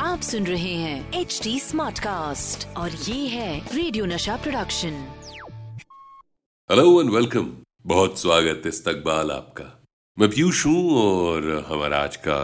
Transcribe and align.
आप 0.00 0.20
सुन 0.22 0.46
रहे 0.46 0.74
हैं 0.74 1.12
एच 1.12 1.40
डी 1.44 1.60
स्मार्ट 1.60 1.98
कास्ट 1.98 2.66
और 2.76 2.90
ये 2.90 3.26
है 3.28 3.58
radio 3.74 4.04
Nasha 4.06 4.36
production 4.36 4.92
hello 6.70 7.00
and 7.02 7.10
welcome 7.10 7.50
बहुत 7.86 8.18
स्वागत 8.18 8.62
इस्तकबाल 8.66 9.30
आपका। 9.30 9.64
मैं 10.18 10.28
पीयूष 10.30 10.66
हूँ 10.66 10.96
और 10.98 11.64
हमारा 11.68 11.98
आज 11.98 12.16
का 12.16 12.38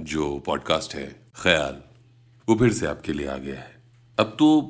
जो 0.00 0.38
पॉडकास्ट 0.38 0.94
है, 0.94 1.06
ख्याल, 1.36 1.82
वो 2.48 2.56
फिर 2.56 2.72
से 2.72 2.86
आपके 2.86 3.12
लिए 3.12 3.26
आ 3.26 3.36
गया 3.36 3.60
है। 3.60 3.82
अब 4.18 4.36
तो 4.38 4.60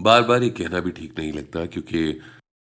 बार 0.00 0.22
बार 0.22 0.42
ये 0.42 0.50
कहना 0.50 0.80
भी 0.80 0.90
ठीक 0.90 1.18
नहीं 1.18 1.32
लगता 1.32 1.66
क्योंकि 1.66 2.20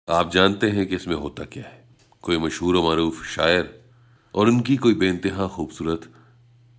आप 0.10 0.32
जानते 0.32 0.70
हैं 0.70 0.88
कि 0.88 0.96
इसमें 0.96 1.16
होता 1.16 1.44
क्या 1.44 1.64
है। 1.64 1.88
कोई 2.22 2.38
मशहूर 2.38 2.78
और 2.78 2.92
मरूफ 2.92 3.24
शायर 3.26 3.84
और 4.36 4.48
उनकी 4.48 4.78
कोई 4.78 4.94
बेनतहा 4.94 5.48
खूबसूरत 5.48 6.12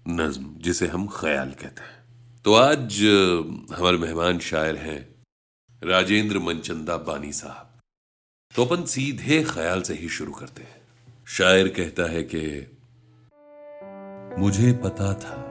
नज्म, 0.09 0.55
जिसे 0.59 0.87
हम 0.87 1.07
ख्याल 1.07 1.51
कहते 1.51 1.83
हैं। 1.83 2.05
तो 2.45 2.55
आज 2.55 3.01
हमारे 3.77 3.97
मेहमान 3.97 4.39
शायर 4.39 4.77
हैं 4.77 5.25
राजेंद्र 5.85 6.39
मनचंदा 6.39 6.97
बानी 6.97 7.33
साहब। 7.33 7.81
तो 8.57 8.65
अपन 8.65 8.85
सीधे 8.85 9.45
ख्याल 9.45 9.83
से 9.83 9.95
ही 9.95 10.09
शुरू 10.09 10.33
करते 10.33 10.63
हैं। 10.63 10.83
शायर 11.29 11.69
कहता 11.69 12.11
है 12.11 12.23
कि, 12.23 12.77
मुझे 14.39 14.73
पता 14.73 15.15
था, 15.15 15.43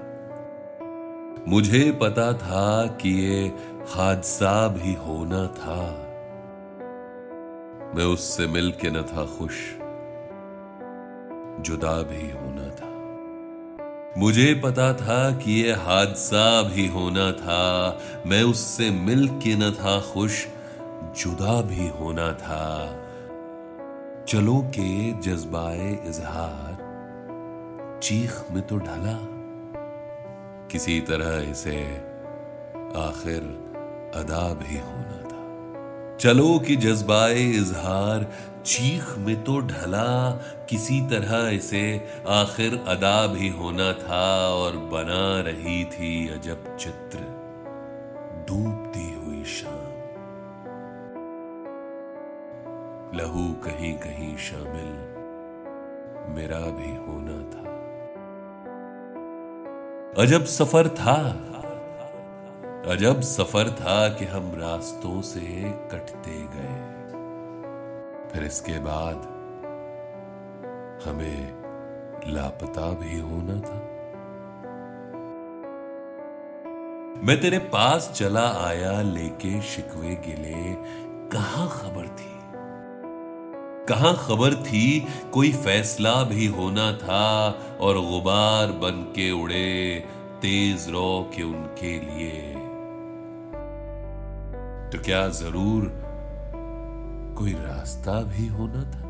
मुझे 1.47 1.91
पता 1.91 2.33
था 2.33 2.87
कि 2.87 3.09
ये 3.09 3.47
हादसा 3.89 4.67
भी 4.67 4.93
होना 4.93 5.47
था। 5.47 6.01
मैं 7.95 8.05
उससे 8.05 8.47
मिल 8.47 8.71
के 8.71 8.89
न 8.89 9.03
था 9.03 9.25
खुश, 9.25 9.71
जुदा 11.63 12.01
भी 12.01 12.31
होना 12.31 12.75
था। 12.75 12.94
मुझे 14.17 14.61
पता 14.63 14.94
था 14.94 15.31
कि 15.31 15.52
ये 15.52 15.71
हादसा 15.71 16.61
भी 16.61 16.88
होना 16.88 17.31
था। 17.31 17.99
मैं 18.25 18.44
उससे 18.44 18.89
मिल 18.89 19.27
के 19.27 19.55
न 19.55 19.72
था 19.72 20.02
खुश, 20.02 20.47
जुदा 21.17 21.61
भी 21.61 21.88
होना 21.88 22.33
था। 22.33 22.95
चलो 24.27 24.61
के 24.61 25.11
जज्बाए 25.11 25.99
इजहार, 26.07 26.77
चीख 28.03 28.52
में 28.52 28.67
तो 28.67 28.77
ढला। 28.77 29.17
किसी 30.72 31.00
तरह 31.00 31.52
इसे 31.52 31.95
आखिर 33.00 33.41
अदा 34.16 34.53
भी 34.53 34.77
होना 34.77 35.24
चलो 36.19 36.59
कि 36.59 36.75
जज्बाए 36.75 37.41
इजहार, 37.52 38.25
चीख 38.66 39.17
में 39.17 39.44
तो 39.44 39.59
ढला, 39.61 40.31
किसी 40.69 40.99
तरह 41.02 41.49
इसे 41.49 41.81
आखिर 42.27 42.77
अदा 42.88 43.25
भी 43.27 43.49
होना 43.49 43.91
था 43.94 44.23
और 44.49 44.77
बना 44.94 45.41
रही 45.41 45.83
थी 45.85 46.11
अजब 46.30 46.75
चित्र, 46.77 47.19
डूबती 48.50 49.07
हुई 49.16 49.44
शाम। 49.45 49.94
लहू 53.18 53.45
कहीं 53.66 53.94
कहीं 53.97 54.35
शामिल, 54.38 54.94
मेरा 56.35 56.59
भी 56.78 56.95
होना 57.06 57.38
था। 57.51 57.63
अजब 60.23 60.45
सफ़र 60.50 60.88
था 60.89 61.18
अजब 62.85 63.22
सफ़र 63.22 63.69
था 63.69 64.09
कि 64.09 64.25
हम 64.25 64.51
रास्तों 64.56 65.22
से 65.22 65.40
कटते 65.91 66.31
गए। 66.31 66.96
फिर 68.29 68.44
इसके 68.44 68.79
बाद 68.79 69.16
हमें 71.07 71.53
लापता 72.28 72.91
भी 72.91 73.19
होना 73.19 73.59
था। 73.59 73.81
मैं 77.28 77.41
तेरे 77.41 77.59
पास 77.59 78.12
चला 78.16 78.47
आया, 78.68 79.01
लेके 79.01 79.62
शिकवे 79.62 80.16
गिले 80.16 80.74
कहाँ 81.29 81.69
खबर 81.69 82.07
थी? 82.07 82.35
कहा 83.85 84.13
खबर 84.13 84.53
थी? 84.53 85.07
कोई 85.34 85.51
फैसला 85.51 86.24
भी 86.24 86.45
होना 86.45 86.97
था 86.97 87.56
और 87.81 88.00
गुबार 88.00 88.68
बन 88.68 89.03
के 89.16 89.31
उड़े 89.31 90.03
तेज 90.41 90.90
रो 90.90 91.31
के 91.35 91.44
उनके 91.44 92.00
लिए। 92.00 92.64
तो 94.95 95.01
क्या 95.01 95.28
ज़रूर 95.28 95.83
कोई 97.38 97.53
रास्ता 97.53 98.22
भी 98.22 98.47
होना 98.47 98.81
था? 98.81 99.01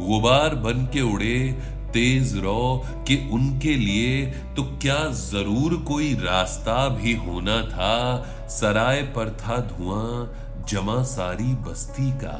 गुबार 0.00 0.54
बन 0.54 0.86
के 0.92 1.00
उड़े, 1.00 1.52
तेज 1.92 2.36
रो 2.36 2.84
कि 3.08 3.28
उनके 3.32 3.74
लिए 3.76 4.26
तो 4.56 4.62
क्या 4.62 4.98
ज़रूर 5.10 5.76
कोई 5.88 6.14
रास्ता 6.14 6.88
भी 6.88 7.14
होना 7.14 7.62
था? 7.62 8.24
सराय 8.48 9.02
पर 9.02 9.30
था 9.30 9.56
धुआँ, 9.56 10.34
जमा 10.68 11.02
सारी 11.02 11.54
बस्ती 11.54 12.10
का। 12.12 12.38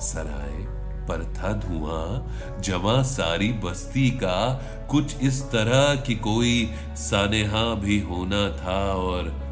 सराय 0.00 0.77
पर 1.08 1.24
था 1.24 1.52
धुआँ 1.52 2.38
जमा 2.60 3.02
सारी 3.02 3.52
बस्ती 3.52 4.10
का 4.10 4.54
कुछ 4.90 5.22
इस 5.22 5.42
तरह 5.42 5.96
की 5.96 6.14
कोई 6.14 6.72
सानेहा 6.96 7.74
भी 7.74 8.00
होना 8.00 8.64
था 8.64 8.92
और 8.92 9.48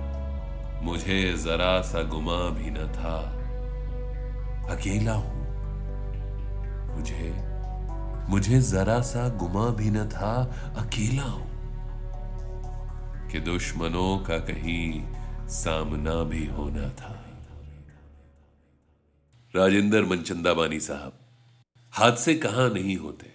मुझे 0.83 1.33
जरा 1.33 1.83
सा 1.83 2.03
गुमा 2.03 2.51
भी 2.51 2.71
न 2.71 2.93
था। 2.93 3.33
अकेला 4.75 5.13
हूँ। 5.13 5.37
मुझे 6.97 7.47
मुझे 8.29 8.61
जरा 8.61 9.01
सा 9.01 9.29
गुमा 9.29 9.71
भी 9.71 9.91
न 9.91 10.09
था, 10.09 10.55
अकेला 10.79 11.23
हूँ। 11.23 11.47
कि 13.31 13.41
दुश्मनों 13.41 14.25
का 14.25 14.39
कहीं 14.39 15.05
सामना 15.49 16.23
भी 16.23 16.47
होना 16.47 16.89
था। 16.89 17.23
राजेंद्र 19.57 20.05
मनचंदा 20.05 20.55
बानी 20.55 20.81
साहब। 20.81 21.13
हादसे 21.97 22.35
कहाँ 22.35 22.71
नहीं 22.71 22.97
होते। 22.97 23.27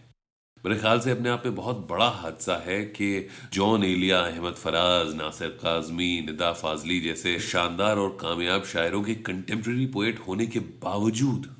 मेरे 0.65 0.79
ख्याल 0.79 0.99
से 0.99 1.11
अपने 1.11 1.29
आप 1.29 1.43
में 1.45 1.55
बहुत 1.55 1.87
बड़ा 1.89 2.09
हादसा 2.09 2.55
है 2.55 2.83
कि 2.85 3.27
जॉन 3.53 3.83
एलिया, 3.83 4.19
अहमद 4.19 4.53
फराज, 4.53 5.15
नासिर 5.15 5.47
काजमी, 5.47 6.21
निदा 6.21 6.53
फाजली 6.53 7.01
जैसे 7.01 7.39
शानदार 7.39 7.97
और 7.97 8.17
कामयाब 8.21 8.63
शायरों 8.63 9.03
के 9.03 9.15
कंटेम्प्रेरी 9.15 9.85
पोएट 9.85 10.19
होने 10.19 10.47
के 10.47 10.59
बावजूद 10.59 11.55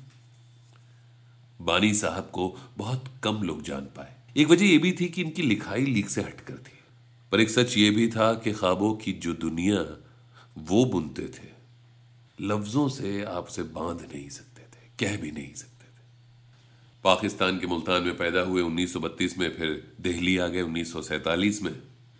बानी 1.60 1.94
साहब 1.94 2.30
को 2.32 2.58
बहुत 2.78 3.04
कम 3.22 3.42
लोग 3.42 3.62
जान 3.62 3.80
पाए। 3.80 4.14
एक 4.36 4.48
वजह 4.48 4.66
यह 4.66 4.78
भी 4.78 4.92
थी 4.92 5.06
कि 5.08 5.22
इनकी 5.22 5.42
लिखाई 5.42 5.84
लीक 5.84 6.10
से 6.10 6.22
हटकर 6.22 6.54
थी। 6.54 6.78
पर 7.32 7.40
एक 7.40 7.50
सच 7.50 7.76
ये 7.76 7.90
भी 7.90 8.08
था 8.08 8.34
कि 8.34 8.52
ख्वाबों 8.52 8.94
की 8.94 9.12
जो 9.12 9.32
दुनिया, 9.32 10.04
वो 10.58 10.84
बुनते 10.84 11.22
थे। 11.22 11.48
लफ्जों 12.40 12.88
से 12.88 13.24
आपसे 13.24 13.62
बाँध 13.62 14.00
नहीं 14.00 14.28
सकते 14.28 14.62
थे, 14.62 14.88
कह 14.98 15.22
भी 15.22 15.30
नहीं 15.30 15.54
सकते। 15.54 15.71
पाकिस्तान 17.04 17.58
के 17.58 17.66
मुल्तान 17.66 18.02
में 18.02 18.16
पैदा 18.16 18.40
हुए 18.40 18.62
1932 18.62 19.38
में, 19.38 19.48
फिर 19.50 19.94
दिल्ली 20.00 20.36
आ 20.38 20.46
गए 20.48 20.62
1947 20.62 21.62
में। 21.62 21.72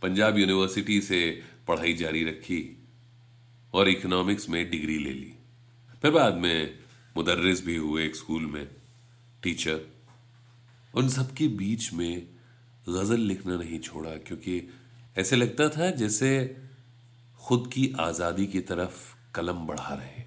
पंजाब 0.02 0.38
यूनिवर्सिटी 0.38 1.00
से 1.00 1.42
पढ़ाई 1.68 1.92
जारी 1.94 2.24
रखी 2.24 2.60
और 3.74 3.88
इकोनॉमिक्स 3.88 4.48
में 4.48 4.70
डिग्री 4.70 4.98
ले 4.98 5.12
ली। 5.12 5.32
फिर 6.02 6.10
बाद 6.10 6.34
में 6.34 6.78
मुदर्रिस 7.16 7.64
भी 7.66 7.76
हुए 7.76 8.04
एक 8.06 8.16
स्कूल 8.16 8.46
में, 8.46 8.66
टीचर। 9.42 9.80
उन 10.94 11.08
सबके 11.08 11.48
बीच 11.48 11.92
में 11.92 12.26
गज़ल 12.86 13.20
लिखना 13.20 13.56
नहीं 13.56 13.78
छोड़ा, 13.78 14.10
क्योंकि 14.10 14.62
ऐसे 15.16 15.36
लगता 15.36 15.68
था 15.68 15.90
जैसे 15.90 16.56
खुद 17.40 17.70
की 17.72 17.92
आज़ादी 18.00 18.46
की 18.46 18.60
तरफ़ 18.60 19.14
कलम 19.34 19.66
बढ़ा 19.66 19.94
रहे। 19.94 20.22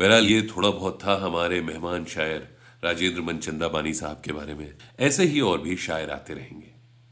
बहरहाल, 0.00 0.26
ये 0.26 0.42
थोड़ा 0.42 0.70
बहुत 0.70 0.98
था 1.04 1.16
हमारे 1.24 1.60
मेहमान 1.60 2.04
शायर 2.04 2.57
राजेंद्र 2.84 3.20
मनचंदा 3.20 3.68
बानी 3.68 3.94
साहब 3.94 4.22
के 4.24 4.32
बारे 4.32 4.54
में। 4.54 4.74
ऐसे 5.00 5.24
ही 5.24 5.40
और 5.40 5.60
भी 5.60 5.76
शायर 5.76 6.10
आते 6.10 6.34
रहेंगे। 6.34 6.66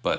पर 0.05 0.17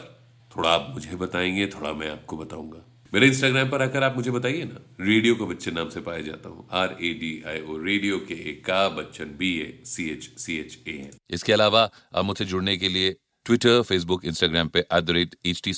थोड़ा 0.55 0.69
आप 0.69 0.91
मुझे 0.93 1.15
बताएँगे, 1.15 1.67
थोड़ा 1.67 1.93
मैं 1.93 2.09
आपको 2.11 2.37
बताऊँगा। 2.37 2.83
मेरे 3.13 3.27
इंस्टाग्राम 3.27 3.69
पर 3.69 3.81
आकर 3.81 4.03
आप 4.03 4.15
मुझे 4.15 4.31
बताइए 4.31 4.63
ना। 4.63 4.95
रेडियो 4.99 5.35
को 5.35 5.47
बच्चन 5.47 5.73
नाम 5.73 5.89
से 5.89 6.01
पाया 6.01 6.21
जाता 6.21 6.49
हूँ। 6.49 6.67
R 6.71 6.97
A 7.01 7.13
D 7.13 7.43
I 7.47 7.61
O 7.61 7.77
radio 7.77 8.17
के 8.19 8.33
ए 8.33 8.53
का 8.65 8.89
Bachchan 8.89 9.25
B 9.25 9.57
A 9.59 9.81
C 9.85 10.09
H 10.09 10.39
C 10.39 10.57
H 10.57 10.79
A 10.87 10.91
N 10.91 11.11
इसके 11.29 11.53
अलावा 11.53 11.91
आप 12.15 12.25
मुझसे 12.25 12.45
जुड़ने 12.45 12.77
के 12.77 12.89
लिए 12.89 13.15
ट्विटर 13.45 13.81
फेसबुक 13.81 14.25
इंस्टाग्राम 14.25 14.67
पे 14.67 14.79
at 14.79 15.03
the 15.03 15.09
rate 15.09 15.35
H 15.45 15.61
T 15.63 15.73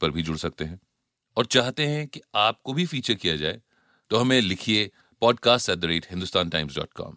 पर 0.00 0.10
भी 0.10 0.22
जुड़ 0.22 0.36
सकते 0.36 0.64
हैं। 0.64 0.80
और 1.36 1.46
चाहते 1.46 1.86
हैं 1.86 2.08
कि 2.08 2.20
आपको 2.34 2.72
भी 2.72 2.86
फीचर 2.86 3.14
किया 3.14 3.36
जाए 3.36 3.60
तो 4.10 4.16
हमें 4.16 4.40
लिखिए 4.40 4.90
podcast 5.20 5.70
at 5.70 5.78
the 5.78 5.84
rate 5.84 6.06
Hindustan 6.10 6.48
Times 6.48 6.76
dot 6.76 6.92
com 6.92 7.16